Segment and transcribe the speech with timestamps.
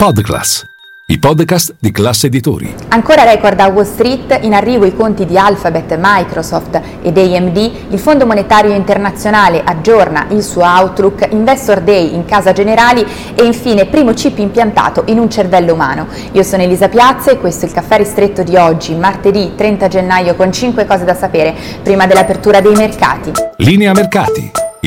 [0.00, 0.64] Podclass,
[1.06, 2.72] i podcast di classe editori.
[2.90, 7.56] Ancora record a Wall Street, in arrivo i conti di Alphabet, Microsoft ed AMD,
[7.88, 13.86] il Fondo Monetario Internazionale aggiorna il suo outlook, Investor Day in casa generali e infine
[13.86, 16.06] primo chip impiantato in un cervello umano.
[16.30, 20.36] Io sono Elisa Piazza e questo è il caffè ristretto di oggi, martedì 30 gennaio
[20.36, 23.32] con 5 cose da sapere prima dell'apertura dei mercati.
[23.56, 24.67] Linea mercati.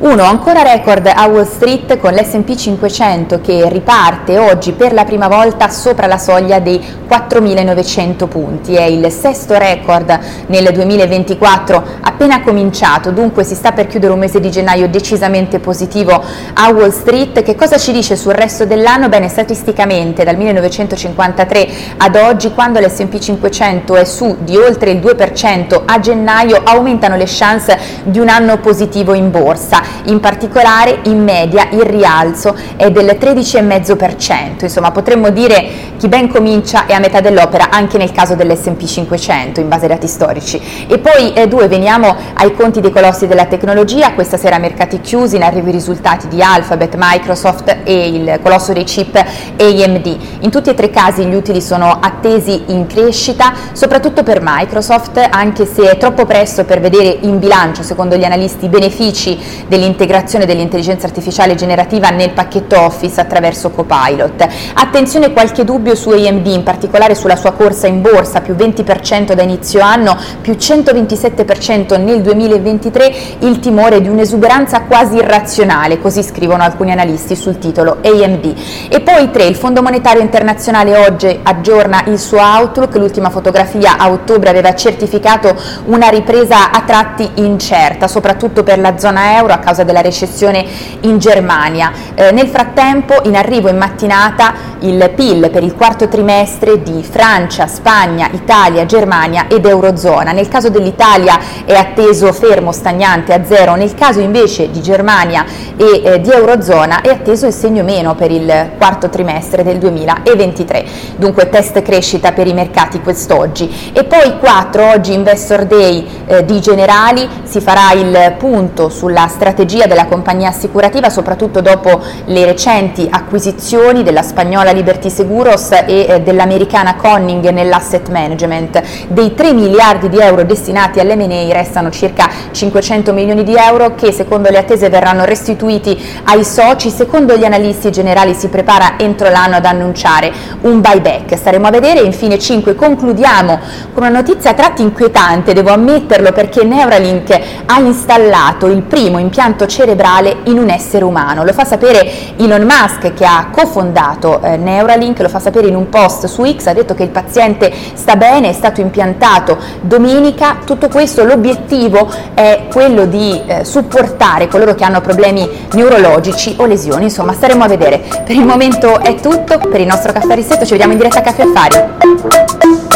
[0.00, 0.22] 1.
[0.22, 5.68] Ancora record a Wall Street con l'S&P 500 che riparte oggi per la prima volta
[5.68, 8.74] sopra la soglia dei 4.900 punti.
[8.76, 14.40] È il sesto record nel 2024 appena cominciato, dunque si sta per chiudere un mese
[14.40, 16.12] di gennaio decisamente positivo
[16.54, 17.42] a Wall Street.
[17.42, 19.10] Che cosa ci dice sul resto dell'anno?
[19.10, 25.82] Bene, statisticamente dal 1953 ad oggi, quando l'S&P 500 è su di oltre il 2%
[25.84, 31.68] a gennaio, aumentano le chance di un anno positivo in borsa in particolare in media
[31.70, 37.70] il rialzo è del 13,5%, insomma potremmo dire chi ben comincia è a metà dell'opera
[37.70, 40.86] anche nel caso dell'S&P 500 in base ai dati storici.
[40.86, 45.36] E poi eh, due, veniamo ai conti dei colossi della tecnologia, questa sera mercati chiusi,
[45.36, 50.18] in arrivo i risultati di Alphabet, Microsoft e il colosso dei chip AMD.
[50.40, 55.24] In tutti e tre i casi gli utili sono attesi in crescita, soprattutto per Microsoft,
[55.30, 59.38] anche se è troppo presto per vedere in bilancio, secondo gli analisti, i benefici
[59.80, 64.46] dell'integrazione dell'intelligenza artificiale generativa nel pacchetto Office attraverso Copilot.
[64.74, 69.42] Attenzione qualche dubbio su AMD, in particolare sulla sua corsa in borsa, più 20% da
[69.42, 76.92] inizio anno, più 127% nel 2023, il timore di un'esuberanza quasi irrazionale, così scrivono alcuni
[76.92, 78.54] analisti sul titolo AMD.
[78.88, 84.10] E poi 3, il Fondo Monetario Internazionale oggi aggiorna il suo outlook, l'ultima fotografia a
[84.10, 85.56] ottobre aveva certificato
[85.86, 90.64] una ripresa a tratti incerta, soprattutto per la zona euro causa della recessione
[91.00, 91.92] in Germania.
[92.14, 97.66] Eh, nel frattempo in arrivo in mattinata il PIL per il quarto trimestre di Francia,
[97.66, 100.32] Spagna, Italia, Germania ed Eurozona.
[100.32, 105.44] Nel caso dell'Italia è atteso fermo, stagnante a zero, nel caso invece di Germania
[105.76, 110.84] e eh, di Eurozona è atteso il segno meno per il quarto trimestre del 2023.
[111.16, 113.92] Dunque test crescita per i mercati quest'oggi.
[113.92, 119.86] E poi 4, oggi Investor Day eh, di Generali, si farà il punto sulla strategia
[119.86, 126.96] della compagnia assicurativa, soprattutto dopo le recenti acquisizioni della spagnola Liberty Seguros e eh, dell'americana
[126.96, 128.82] Conning nell'asset management.
[129.08, 134.48] Dei 3 miliardi di euro destinati all'M&A restano circa 500 milioni di euro che secondo
[134.50, 136.90] le attese verranno restituiti ai soci.
[136.90, 140.32] Secondo gli analisti generali si prepara entro l'anno ad annunciare
[140.62, 141.36] un buyback.
[141.36, 142.00] Staremo a vedere.
[142.00, 143.58] Infine 5 concludiamo
[143.92, 149.38] con una notizia a tratti inquietante, devo ammetterlo perché Neuralink ha installato il primo impianto
[149.40, 151.44] impianto cerebrale in un essere umano.
[151.44, 155.88] Lo fa sapere Elon Musk che ha cofondato eh, Neuralink, lo fa sapere in un
[155.88, 160.58] post su X, ha detto che il paziente sta bene, è stato impiantato domenica.
[160.64, 167.04] Tutto questo l'obiettivo è quello di eh, supportare coloro che hanno problemi neurologici o lesioni,
[167.04, 168.00] insomma staremo a vedere.
[168.24, 171.22] Per il momento è tutto, per il nostro caffè ristretto ci vediamo in diretta a
[171.22, 172.89] Caffè Affari.